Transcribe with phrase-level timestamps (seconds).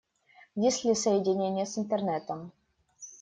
[0.55, 2.51] Есть ли соединение с Интернетом?